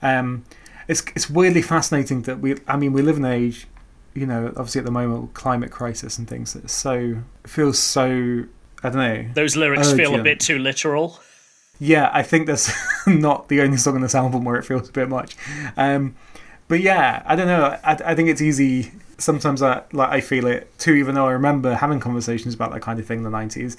Um, 0.00 0.44
it's 0.88 1.02
it's 1.14 1.30
weirdly 1.30 1.62
fascinating 1.62 2.22
that 2.22 2.40
we 2.40 2.56
I 2.66 2.76
mean 2.76 2.92
we 2.92 3.02
live 3.02 3.18
in 3.18 3.24
an 3.24 3.32
age, 3.32 3.66
you 4.14 4.26
know, 4.26 4.48
obviously 4.48 4.80
at 4.80 4.84
the 4.84 4.90
moment 4.90 5.34
climate 5.34 5.70
crisis 5.70 6.18
and 6.18 6.26
things. 6.26 6.54
that 6.54 6.68
so 6.70 7.18
it 7.44 7.50
feels 7.50 7.78
so 7.78 8.44
I 8.82 8.90
don't 8.90 8.96
know. 8.96 9.30
Those 9.34 9.54
lyrics 9.54 9.92
feel 9.92 10.14
a 10.14 10.22
bit 10.22 10.40
too 10.40 10.58
literal. 10.58 11.20
Yeah, 11.80 12.10
I 12.12 12.22
think 12.22 12.46
that's 12.46 12.72
not 13.06 13.48
the 13.48 13.60
only 13.60 13.76
song 13.76 13.94
on 13.96 14.00
this 14.00 14.14
album 14.14 14.44
where 14.44 14.56
it 14.56 14.64
feels 14.64 14.88
a 14.88 14.92
bit 14.92 15.08
much. 15.08 15.36
Um, 15.76 16.16
but 16.66 16.80
yeah, 16.80 17.22
I 17.24 17.36
don't 17.36 17.46
know. 17.46 17.78
I, 17.84 17.92
I 18.04 18.14
think 18.14 18.28
it's 18.28 18.42
easy. 18.42 18.92
Sometimes 19.18 19.62
I 19.62 19.82
like 19.92 20.10
I 20.10 20.20
feel 20.20 20.46
it 20.46 20.76
too, 20.78 20.94
even 20.94 21.14
though 21.14 21.26
I 21.26 21.32
remember 21.32 21.74
having 21.74 22.00
conversations 22.00 22.54
about 22.54 22.72
that 22.72 22.80
kind 22.80 22.98
of 22.98 23.06
thing 23.06 23.18
in 23.18 23.24
the 23.24 23.30
nineties. 23.30 23.76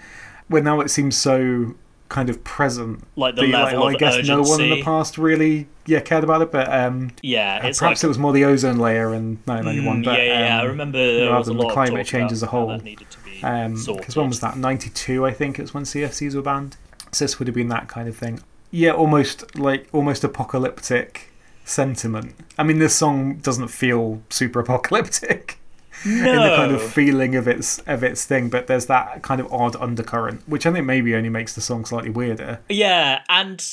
Where 0.47 0.61
now 0.61 0.79
it 0.81 0.89
seems 0.89 1.15
so 1.15 1.75
kind 2.09 2.29
of 2.29 2.43
present. 2.43 3.03
Like 3.15 3.35
the 3.35 3.51
that, 3.51 3.65
level 3.73 3.83
I 3.85 3.93
of 3.93 3.99
guess 3.99 4.27
no 4.27 4.41
one 4.41 4.61
in 4.61 4.69
the 4.71 4.83
past 4.83 5.17
really 5.17 5.67
yeah 5.85 5.99
cared 5.99 6.23
about 6.23 6.41
it, 6.41 6.51
but 6.51 6.71
um, 6.71 7.11
Yeah, 7.21 7.65
it's 7.65 7.79
perhaps 7.79 8.03
like 8.03 8.05
it 8.05 8.07
was 8.07 8.17
more 8.17 8.33
the 8.33 8.45
ozone 8.45 8.77
layer 8.77 9.13
in 9.13 9.37
1991. 9.45 10.01
Mm, 10.01 10.05
but, 10.05 10.17
yeah, 10.17 10.23
yeah, 10.25 10.39
yeah. 10.39 10.57
I 10.57 10.61
um, 10.61 10.67
remember 10.67 10.97
there 10.97 11.27
rather 11.27 11.37
was 11.37 11.47
a 11.47 11.51
than 11.51 11.57
lot 11.59 11.67
the 11.69 11.73
climate 11.73 12.07
change 12.07 12.31
as 12.31 12.43
a 12.43 12.47
whole. 12.47 12.67
that 12.67 12.83
needed 12.83 13.09
to 13.11 13.19
be 13.23 13.35
Because 13.35 13.85
sorted. 13.85 14.15
when 14.15 14.27
was 14.27 14.39
that? 14.41 14.57
92, 14.57 15.25
I 15.25 15.31
think, 15.31 15.59
it 15.59 15.61
was 15.61 15.73
when 15.73 15.83
CFCs 15.83 16.35
were 16.35 16.41
banned. 16.41 16.77
So 17.11 17.25
this 17.25 17.39
would 17.39 17.47
have 17.47 17.55
been 17.55 17.69
that 17.69 17.87
kind 17.87 18.09
of 18.09 18.17
thing. 18.17 18.41
Yeah, 18.71 18.91
almost 18.91 19.55
like 19.57 19.87
almost 19.91 20.23
apocalyptic 20.23 21.31
sentiment. 21.65 22.35
I 22.57 22.63
mean, 22.63 22.79
this 22.79 22.95
song 22.95 23.35
doesn't 23.37 23.69
feel 23.69 24.21
super 24.29 24.59
apocalyptic 24.59 25.58
No, 26.05 26.29
in 26.31 26.35
the 26.49 26.55
kind 26.55 26.71
of 26.71 26.81
feeling 26.81 27.35
of 27.35 27.47
its 27.47 27.79
of 27.79 28.03
its 28.03 28.25
thing, 28.25 28.49
but 28.49 28.67
there's 28.67 28.85
that 28.85 29.21
kind 29.21 29.41
of 29.41 29.51
odd 29.51 29.75
undercurrent, 29.75 30.47
which 30.47 30.65
I 30.65 30.71
think 30.71 30.85
maybe 30.85 31.13
only 31.15 31.29
makes 31.29 31.55
the 31.55 31.61
song 31.61 31.85
slightly 31.85 32.09
weirder. 32.09 32.59
yeah, 32.69 33.21
and 33.27 33.63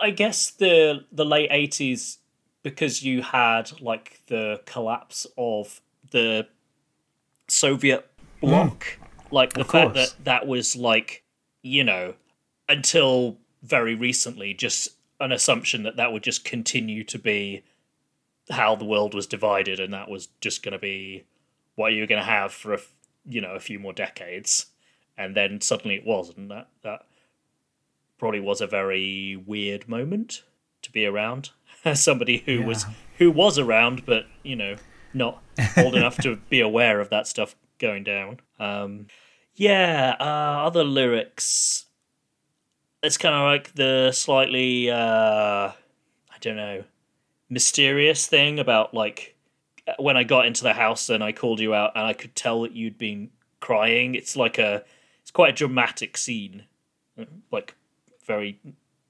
I 0.00 0.10
guess 0.10 0.50
the 0.50 1.04
the 1.10 1.24
late 1.24 1.48
eighties 1.50 2.18
because 2.62 3.02
you 3.02 3.22
had 3.22 3.80
like 3.80 4.20
the 4.28 4.60
collapse 4.64 5.26
of 5.36 5.80
the 6.10 6.46
Soviet 7.48 8.08
hmm. 8.40 8.46
bloc, 8.46 8.98
like 9.30 9.52
the 9.52 9.60
Of 9.60 9.70
fact 9.70 9.94
course. 9.94 10.12
that 10.12 10.24
that 10.24 10.46
was 10.46 10.76
like 10.76 11.24
you 11.62 11.84
know 11.84 12.14
until 12.68 13.38
very 13.62 13.94
recently 13.94 14.54
just 14.54 14.90
an 15.20 15.32
assumption 15.32 15.82
that 15.84 15.96
that 15.96 16.12
would 16.12 16.22
just 16.22 16.44
continue 16.44 17.02
to 17.04 17.18
be 17.18 17.62
how 18.50 18.74
the 18.74 18.84
world 18.84 19.14
was 19.14 19.26
divided 19.26 19.80
and 19.80 19.92
that 19.94 20.08
was 20.10 20.28
just 20.40 20.62
going 20.62 20.72
to 20.72 20.78
be 20.78 21.24
what 21.76 21.92
you 21.92 22.00
were 22.02 22.06
going 22.06 22.20
to 22.20 22.26
have 22.26 22.52
for 22.52 22.74
a 22.74 22.78
you 23.26 23.40
know 23.40 23.54
a 23.54 23.60
few 23.60 23.78
more 23.78 23.92
decades. 23.92 24.66
And 25.16 25.36
then 25.36 25.60
suddenly 25.60 25.96
it 25.96 26.04
was 26.04 26.36
and 26.36 26.50
that 26.50 26.68
that 26.82 27.06
probably 28.18 28.40
was 28.40 28.60
a 28.60 28.66
very 28.66 29.36
weird 29.36 29.88
moment 29.88 30.42
to 30.82 30.92
be 30.92 31.06
around. 31.06 31.50
As 31.84 32.02
somebody 32.02 32.38
who 32.46 32.62
was 32.62 32.86
who 33.18 33.30
was 33.30 33.58
around 33.58 34.04
but 34.04 34.26
you 34.42 34.56
know 34.56 34.76
not 35.12 35.42
old 35.76 35.94
enough 35.94 36.16
to 36.18 36.36
be 36.48 36.60
aware 36.60 37.00
of 37.00 37.10
that 37.10 37.26
stuff 37.26 37.56
going 37.78 38.04
down. 38.04 38.40
Um 38.58 39.06
yeah 39.54 40.16
uh 40.20 40.66
other 40.66 40.84
lyrics. 40.84 41.86
It's 43.02 43.18
kind 43.18 43.34
of 43.34 43.42
like 43.42 43.74
the 43.74 44.12
slightly 44.12 44.90
uh 44.90 45.72
i 46.32 46.38
don't 46.40 46.56
know 46.56 46.84
mysterious 47.54 48.26
thing 48.26 48.58
about 48.58 48.92
like 48.92 49.34
when 49.98 50.16
i 50.16 50.24
got 50.24 50.46
into 50.46 50.62
the 50.62 50.72
house 50.74 51.08
and 51.08 51.22
i 51.22 51.30
called 51.32 51.60
you 51.60 51.72
out 51.74 51.92
and 51.94 52.04
i 52.06 52.12
could 52.12 52.34
tell 52.34 52.62
that 52.62 52.72
you'd 52.72 52.98
been 52.98 53.30
crying 53.60 54.14
it's 54.14 54.34
like 54.36 54.58
a 54.58 54.82
it's 55.22 55.30
quite 55.30 55.50
a 55.54 55.56
dramatic 55.56 56.16
scene 56.16 56.64
like 57.52 57.74
very 58.26 58.58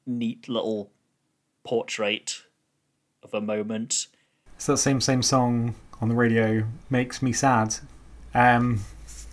neat 0.07 0.49
little 0.49 0.91
portrait 1.65 2.43
of 3.23 3.33
a 3.35 3.41
moment 3.41 4.09
So 4.59 4.73
that 4.73 4.79
same 4.79 5.01
same 5.01 5.23
song 5.23 5.75
on 6.01 6.09
the 6.09 6.15
radio 6.15 6.65
makes 6.91 7.23
me 7.23 7.33
sad, 7.33 7.77
um, 8.35 8.81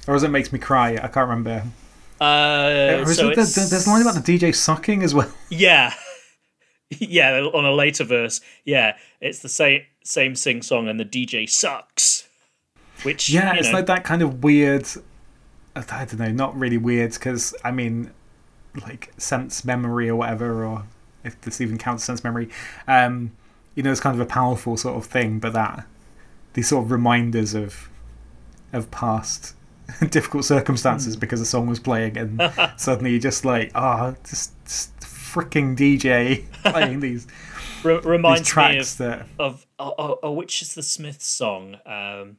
or 0.08 0.16
is 0.16 0.24
it 0.24 0.30
makes 0.30 0.54
me 0.54 0.60
cry? 0.60 0.92
I 0.94 1.08
can't 1.14 1.28
remember. 1.30 1.64
uh 2.22 3.04
so 3.06 3.30
it 3.32 3.36
the, 3.36 3.42
the- 3.44 3.68
there's 3.70 3.88
a 3.88 3.90
line 3.90 4.02
about 4.02 4.16
the 4.16 4.22
DJ 4.38 4.54
sucking 4.56 5.04
as 5.04 5.14
well. 5.14 5.32
Yeah. 5.50 5.94
yeah, 7.00 7.42
on 7.54 7.66
a 7.66 7.72
later 7.72 8.04
verse. 8.04 8.42
Yeah, 8.66 8.98
it's 9.20 9.40
the 9.40 9.50
same 9.50 9.82
same 10.04 10.36
sing 10.36 10.62
song 10.62 10.88
and 10.88 11.00
the 11.00 11.06
DJ 11.06 11.50
sucks. 11.50 12.28
Which 13.04 13.30
Yeah, 13.30 13.56
it's 13.56 13.70
know, 13.70 13.76
like 13.76 13.86
that 13.88 14.04
kind 14.04 14.22
of 14.22 14.44
weird. 14.44 14.88
I 15.76 15.82
don't 15.82 16.20
know, 16.20 16.32
not 16.32 16.58
really 16.58 16.78
weird 16.78 17.14
because 17.14 17.56
I 17.64 17.72
mean, 17.72 18.12
like 18.82 19.14
sense 19.18 19.64
memory 19.64 20.10
or 20.10 20.16
whatever, 20.18 20.66
or 20.66 20.84
if 21.24 21.40
this 21.42 21.62
even 21.62 21.78
counts 21.78 22.04
sense 22.04 22.24
memory. 22.24 22.50
Um, 22.88 23.32
you 23.76 23.84
know, 23.84 23.92
it's 23.92 24.02
kind 24.02 24.14
of 24.14 24.20
a 24.20 24.26
powerful 24.26 24.76
sort 24.76 24.98
of 24.98 25.06
thing, 25.06 25.40
but 25.40 25.54
that 25.54 25.86
these 26.54 26.68
sort 26.68 26.86
of 26.86 26.92
reminders 26.92 27.54
of 27.54 27.90
of 28.74 28.90
past 28.92 29.56
difficult 30.10 30.46
circumstances 30.46 31.16
because 31.16 31.40
the 31.40 31.46
song 31.46 31.68
was 31.68 31.80
playing, 31.80 32.18
and 32.18 32.52
suddenly 32.78 33.12
you're 33.12 33.20
just 33.20 33.46
like, 33.46 33.72
ah, 33.76 34.14
just, 34.28 34.54
just 34.66 34.92
freaking 35.32 35.76
DJ 35.78 36.46
playing 36.72 37.00
these 37.00 37.28
re- 37.84 37.96
these 37.98 38.06
reminds 38.06 38.42
me 38.42 38.46
tracks 38.46 38.94
of, 38.94 38.98
that. 39.00 39.28
of 39.40 39.66
oh, 39.80 39.94
oh, 39.98 40.20
oh, 40.24 40.32
which 40.32 40.62
is 40.62 40.74
the 40.76 40.84
Smiths 40.84 41.26
song? 41.28 41.78
Um 41.86 42.38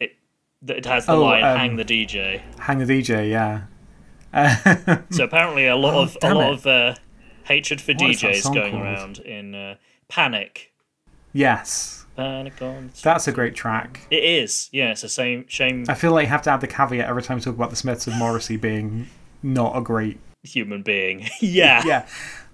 it 0.00 0.16
that 0.62 0.78
it 0.78 0.86
has 0.86 1.06
the 1.06 1.12
Oh, 1.12 1.22
line 1.22 1.42
um, 1.44 1.58
hang 1.58 1.76
the 1.76 1.84
DJ. 1.84 2.40
Hang 2.58 2.78
the 2.78 2.84
DJ, 2.86 3.30
yeah. 3.30 3.62
So 5.10 5.24
apparently 5.24 5.66
a 5.66 5.76
lot 5.76 5.94
Oh, 5.96 6.02
of 6.02 6.16
a 6.22 6.34
lot 6.34 6.46
it. 6.50 6.52
of 6.54 6.66
uh, 6.66 6.94
hatred 7.44 7.80
for 7.80 7.92
What 7.92 8.00
DJs 8.00 8.52
going 8.54 8.72
called? 8.72 8.82
around 8.82 9.18
in 9.20 9.54
uh, 9.54 9.76
Panic. 10.08 10.72
yes, 11.32 12.06
Panic 12.16 12.60
on 12.62 12.90
that's 13.02 13.28
a 13.28 13.32
great 13.32 13.54
track. 13.54 14.00
It 14.10 14.24
is. 14.24 14.68
Yeah, 14.72 14.90
it's 14.90 15.04
a 15.04 15.08
same 15.08 15.46
shame 15.48 15.84
I 15.88 15.94
feel 15.94 16.12
like 16.12 16.24
you 16.24 16.30
have 16.30 16.42
to 16.42 16.50
add 16.50 16.60
the 16.60 16.66
caveat 16.66 17.08
every 17.08 17.22
time 17.22 17.36
we 17.38 17.42
talk 17.42 17.54
about 17.54 17.70
the 17.70 17.76
Smiths 17.76 18.06
of 18.06 18.16
Morrissey 18.16 18.56
being 18.56 19.08
not 19.42 19.76
a 19.76 19.80
great. 19.80 20.18
Human 20.44 20.82
being. 20.82 21.28
yeah. 21.40 21.82
Yeah. 21.84 22.06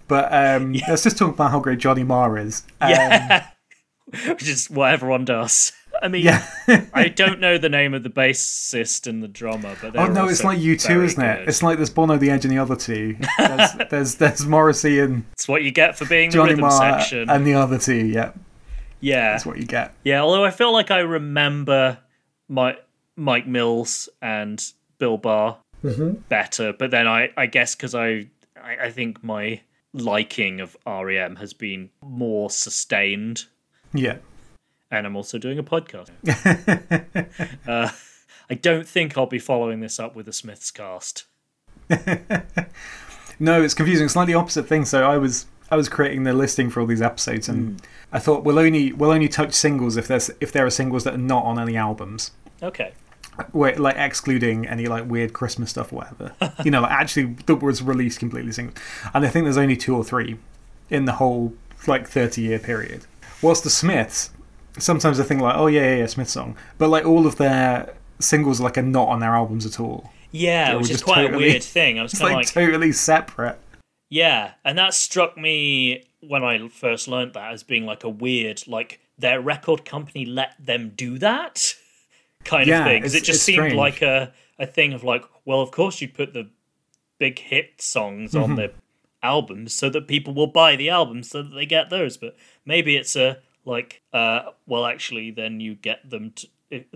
But 0.09 0.33
um, 0.33 0.73
let's 0.89 1.03
just 1.05 1.19
talk 1.19 1.35
about 1.35 1.51
how 1.51 1.61
great 1.61 1.79
Johnny 1.79 2.05
Marr 2.05 2.39
is. 2.39 2.65
Um, 2.81 2.91
Yeah. 2.91 3.47
Which 4.27 4.49
is 4.49 4.69
what 4.69 4.93
everyone 4.93 5.25
does. 5.25 5.73
I 6.03 6.09
mean, 6.09 6.25
yeah. 6.25 6.45
I 6.95 7.09
don't 7.09 7.39
know 7.41 7.59
the 7.59 7.69
name 7.69 7.95
of 7.95 8.03
the 8.03 8.11
bassist 8.11 9.07
and 9.07 9.23
the 9.23 9.29
drummer, 9.29 9.77
but 9.81 9.97
oh 9.97 10.07
no, 10.07 10.29
it's 10.29 10.43
like 10.43 10.59
U2, 10.59 11.05
isn't 11.05 11.23
it? 11.23 11.39
good. 11.41 11.49
It's 11.49 11.63
like 11.63 11.77
there's 11.77 11.91
Bono, 11.91 12.17
the 12.17 12.31
Edge, 12.31 12.45
and 12.45 12.51
the 12.53 12.59
other 12.59 12.75
two. 12.75 13.17
There's 13.39 13.71
there's, 13.91 14.15
there's 14.17 14.47
Morrissey 14.47 14.99
and 14.99 15.25
It's 15.33 15.47
what 15.47 15.63
you 15.63 15.71
get 15.71 15.97
for 15.99 16.07
being 16.07 16.31
the 16.31 16.35
Johnny 16.35 16.51
rhythm 16.51 16.63
Marr 16.63 17.01
section. 17.01 17.29
and 17.31 17.47
the 17.47 17.55
other 17.55 17.79
two. 17.79 17.95
Yeah, 18.07 18.33
yeah, 19.01 19.33
that's 19.33 19.47
what 19.47 19.59
you 19.59 19.65
get. 19.65 19.95
yeah. 20.03 20.23
Although 20.23 20.45
I 20.45 20.51
feel 20.51 20.73
like 20.73 20.91
I 20.91 21.01
remember 21.01 21.99
Mike 22.49 22.83
Mike 23.17 23.47
Mills 23.47 24.09
and 24.23 24.65
Bill 24.99 25.19
Berry 25.19 25.55
Mm-hmm. 25.85 26.11
better, 26.29 26.73
but 26.73 26.91
then 26.91 27.07
I 27.09 27.31
I 27.37 27.47
guess 27.47 27.75
because 27.75 27.95
I, 27.95 28.27
I 28.63 28.77
I 28.85 28.91
think 28.91 29.23
my 29.25 29.61
liking 29.93 30.61
of 30.61 30.77
REM 30.87 31.37
has 31.37 31.53
been 31.53 31.91
more 32.03 32.49
sustained 32.51 33.47
Yeah. 33.93 34.19
and 34.91 35.07
I'm 35.07 35.17
also 35.17 35.37
doing 35.39 35.59
a 35.59 35.65
podcast. 35.65 36.11
uh, 37.69 37.91
I 38.49 38.55
don't 38.55 38.87
think 38.87 39.19
I'll 39.19 39.27
be 39.27 39.39
following 39.41 39.81
this 39.81 39.99
up 39.99 40.15
with 40.15 40.29
a 40.29 40.33
Smiths 40.33 40.71
cast. 40.71 41.25
No, 43.43 43.63
it's 43.63 43.73
confusing. 43.73 44.05
It's 44.05 44.15
like 44.17 44.29
opposite 44.35 44.67
thing. 44.69 44.85
So 44.85 45.03
I 45.11 45.17
was 45.17 45.47
I 45.71 45.77
was 45.77 45.89
creating 45.89 46.25
the 46.25 46.35
listing 46.35 46.69
for 46.69 46.81
all 46.81 46.87
these 46.87 47.01
episodes, 47.01 47.49
and 47.49 47.81
I 48.13 48.19
thought 48.19 48.45
we'll 48.45 48.59
only 48.59 48.93
we'll 48.93 49.11
only 49.13 49.29
touch 49.29 49.55
singles 49.55 49.97
if 49.97 50.07
there's 50.09 50.31
if 50.41 50.53
there 50.53 50.67
are 50.67 50.71
singles 50.71 51.05
that 51.05 51.15
are 51.15 51.19
not 51.19 51.45
on 51.45 51.59
any 51.59 51.75
albums. 51.77 52.33
Okay. 52.63 52.93
Wait, 53.53 53.79
like 53.79 53.97
excluding 53.97 54.67
any 54.67 54.87
like 54.87 55.09
weird 55.09 55.33
Christmas 55.33 55.71
stuff 55.71 55.93
or 55.93 55.97
whatever. 55.97 56.33
you 56.65 56.71
know, 56.71 56.83
like, 56.83 56.93
actually 56.93 57.35
that 57.47 57.57
was 57.57 57.83
released 57.83 58.19
completely 58.19 58.53
single. 58.53 58.75
And 59.15 59.25
I 59.25 59.29
think 59.29 59.45
there's 59.45 59.57
only 59.59 59.77
two 59.77 59.97
or 59.97 60.05
three 60.05 60.39
in 60.89 61.05
the 61.05 61.13
whole 61.13 61.55
like 61.87 62.09
30 62.09 62.43
year 62.43 62.59
period. 62.59 63.07
Whilst 63.43 63.65
the 63.65 63.71
Smiths, 63.71 64.31
sometimes 64.79 65.19
I 65.21 65.25
think 65.25 65.41
like, 65.41 65.57
oh 65.57 65.67
yeah, 65.67 65.83
yeah, 65.83 65.97
yeah, 65.97 66.07
Smith 66.07 66.29
song, 66.29 66.57
but 66.79 66.89
like 66.89 67.05
all 67.07 67.27
of 67.27 67.37
their 67.37 67.95
singles 68.19 68.61
like 68.61 68.77
are 68.79 68.83
not 68.83 69.09
on 69.09 69.21
their 69.21 69.35
albums 69.35 69.67
at 69.67 69.81
all. 69.81 70.13
Yeah, 70.33 70.75
which 70.77 70.91
is 70.91 71.03
quite 71.03 71.23
totally- 71.27 71.45
a 71.45 71.53
weird 71.53 71.63
thing. 71.65 71.99
I 71.99 72.03
was 72.03 72.13
kind 72.19 72.35
like, 72.35 72.47
like, 72.47 72.53
totally 72.53 72.93
separate. 72.93 73.59
yeah, 74.09 74.53
and 74.65 74.79
that 74.79 74.95
struck 74.95 75.37
me 75.37 76.05
when 76.21 76.45
I 76.45 76.69
first 76.69 77.09
learned 77.09 77.33
that 77.35 77.53
as 77.53 77.63
being 77.63 77.87
like 77.87 78.05
a 78.05 78.09
weird, 78.09 78.63
like 78.67 79.01
their 79.19 79.41
record 79.41 79.85
company 79.85 80.25
let 80.25 80.55
them 80.59 80.93
do 80.95 81.19
that 81.19 81.75
kind 82.45 82.67
Yeah, 82.69 82.81
of 82.81 82.85
thing. 82.87 83.01
Because 83.03 83.15
it 83.15 83.25
just 83.25 83.43
seemed 83.43 83.57
strange. 83.57 83.75
like 83.75 84.03
a, 84.03 84.33
a 84.59 84.67
thing 84.67 84.93
of 84.93 85.05
like, 85.05 85.25
well, 85.45 85.61
of 85.61 85.71
course 85.71 86.01
you'd 86.01 86.15
put 86.15 86.33
the 86.35 86.49
big 87.19 87.39
hit 87.39 87.81
songs 87.83 88.33
Mm-hmm. 88.33 88.43
on 88.53 88.57
the 88.57 88.73
albums 89.23 89.75
so 89.75 89.91
that 89.91 90.09
people 90.09 90.33
will 90.33 90.47
buy 90.47 90.77
the 90.77 90.89
albums 90.89 91.29
so 91.29 91.43
that 91.43 91.55
they 91.55 91.67
get 91.67 91.91
those. 91.91 92.17
But 92.17 92.37
maybe 92.65 92.97
it's 92.97 93.15
a 93.17 93.39
like, 93.65 94.01
uh, 94.13 94.43
well, 94.67 94.87
actually, 94.87 95.31
then 95.31 95.61
you 95.61 95.75
get 95.75 96.09
them 96.09 96.33
to 96.37 96.49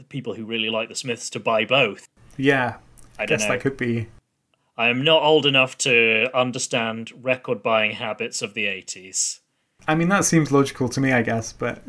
people 0.09 0.35
who 0.35 0.45
really 0.47 0.71
like 0.71 0.89
the 0.89 0.95
Smiths 0.95 1.29
to 1.31 1.41
buy 1.41 1.65
both. 1.65 2.09
Yeah, 2.39 2.77
I 3.19 3.27
guess 3.27 3.43
know. 3.43 3.49
that 3.49 3.61
could 3.61 3.77
be. 3.77 4.09
I 4.77 4.89
am 4.89 5.05
not 5.05 5.23
old 5.23 5.47
enough 5.47 5.77
to 5.79 6.31
understand 6.37 7.13
record 7.23 7.63
buying 7.63 7.93
habits 7.93 8.41
of 8.43 8.55
the 8.55 8.65
80s. 8.65 9.41
I 9.87 9.95
mean, 9.95 10.09
that 10.09 10.25
seems 10.25 10.51
logical 10.51 10.89
to 10.89 11.01
me, 11.01 11.13
I 11.13 11.23
guess, 11.23 11.53
but 11.53 11.83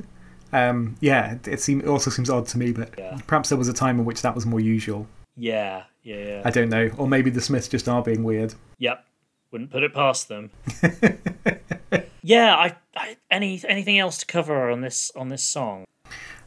um, 0.56 0.96
yeah, 1.02 1.34
it, 1.34 1.48
it, 1.48 1.60
seem, 1.62 1.82
it 1.82 1.88
also 1.88 2.10
seems 2.10 2.30
odd 2.30 2.48
to 2.48 2.58
me. 2.58 2.72
But 2.72 2.94
Yeah. 2.98 3.18
perhaps 3.28 3.50
there 3.50 3.58
was 3.58 3.68
a 3.68 3.74
time 3.74 4.00
in 4.00 4.06
which 4.06 4.22
that 4.22 4.34
was 4.36 4.46
more 4.46 4.60
usual. 4.60 5.08
Yeah, 5.38 5.84
yeah, 6.04 6.16
yeah. 6.18 6.42
I 6.46 6.50
don't 6.50 6.70
know, 6.70 6.90
or 6.98 7.08
maybe 7.08 7.30
the 7.30 7.42
Smiths 7.42 7.68
just 7.68 7.90
are 7.90 8.02
being 8.02 8.24
weird. 8.24 8.54
Yep. 8.80 9.06
Wouldn't 9.52 9.72
put 9.72 9.84
it 9.84 9.94
past 9.94 10.28
them. 10.28 10.50
yeah, 12.22 12.56
I, 12.56 12.76
I 12.96 13.18
any 13.32 13.62
anything 13.68 14.00
else 14.00 14.18
to 14.20 14.26
cover 14.26 14.70
on 14.70 14.82
this 14.82 15.12
on 15.16 15.30
this 15.30 15.44
song? 15.44 15.86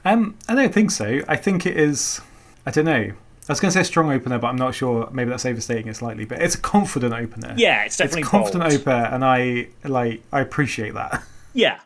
Um, 0.04 0.36
I 0.48 0.54
don't 0.54 0.72
think 0.72 0.90
so. 0.90 1.20
I 1.28 1.36
think 1.36 1.66
it 1.66 1.76
is. 1.76 2.20
I 2.66 2.70
don't 2.70 2.84
know. 2.84 3.12
I 3.12 3.52
was 3.52 3.60
going 3.60 3.72
to 3.72 3.78
say 3.78 3.82
strong 3.82 4.12
opener, 4.12 4.38
but 4.38 4.48
I'm 4.48 4.56
not 4.56 4.74
sure. 4.74 5.08
Maybe 5.10 5.30
that's 5.30 5.46
overstating 5.46 5.88
it 5.88 5.96
slightly. 5.96 6.26
But 6.26 6.42
it's 6.42 6.54
a 6.54 6.60
confident 6.60 7.14
opener. 7.14 7.54
Yeah, 7.56 7.84
it's 7.84 7.96
definitely 7.96 8.20
it's 8.20 8.28
a 8.28 8.30
confident 8.30 8.64
bold. 8.64 8.74
opener, 8.74 9.04
and 9.06 9.24
I 9.24 9.68
like. 9.84 10.22
I 10.32 10.40
appreciate 10.40 10.94
that. 10.94 11.22
Yeah. 11.54 11.80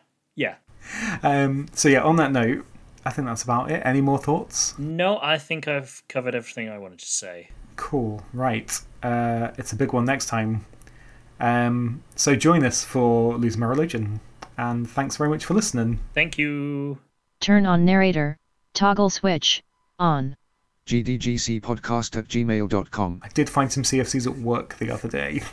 Um, 1.21 1.67
so 1.73 1.89
yeah, 1.89 2.01
on 2.01 2.15
that 2.17 2.31
note, 2.31 2.65
I 3.05 3.09
think 3.09 3.27
that's 3.27 3.43
about 3.43 3.71
it. 3.71 3.81
Any 3.85 4.01
more 4.01 4.17
thoughts? 4.17 4.77
No, 4.77 5.19
I 5.21 5.37
think 5.37 5.67
I've 5.67 6.03
covered 6.07 6.35
everything 6.35 6.69
I 6.69 6.77
wanted 6.77 6.99
to 6.99 7.05
say. 7.05 7.49
Cool. 7.75 8.23
Right. 8.33 8.79
Uh, 9.01 9.49
it's 9.57 9.73
a 9.73 9.75
big 9.75 9.93
one 9.93 10.05
next 10.05 10.27
time. 10.27 10.65
Um, 11.39 12.03
so 12.15 12.35
join 12.35 12.63
us 12.63 12.83
for 12.83 13.35
Lose 13.37 13.57
My 13.57 13.65
Religion, 13.65 14.21
and 14.57 14.89
thanks 14.89 15.17
very 15.17 15.29
much 15.29 15.43
for 15.45 15.53
listening. 15.53 15.99
Thank 16.13 16.37
you. 16.37 16.99
Turn 17.39 17.65
on 17.65 17.83
narrator. 17.83 18.37
Toggle 18.73 19.09
switch. 19.09 19.63
On. 19.99 20.35
gdgcpodcast 20.87 22.17
at 22.17 22.27
gmail.com. 22.27 23.21
I 23.23 23.27
did 23.29 23.49
find 23.49 23.71
some 23.71 23.83
CFCs 23.83 24.25
at 24.27 24.37
work 24.37 24.77
the 24.77 24.89
other 24.91 25.07
day. 25.09 25.41